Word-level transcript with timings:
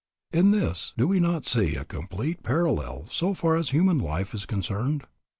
In 0.33 0.49
this 0.49 0.95
do 0.97 1.07
we 1.07 1.19
not 1.19 1.45
see 1.45 1.75
a 1.75 1.85
complete 1.85 2.41
parallel 2.41 3.05
so 3.11 3.35
far 3.35 3.55
as 3.55 3.69
human 3.69 3.99
life 3.99 4.33
is 4.33 4.47
concerned? 4.47 5.03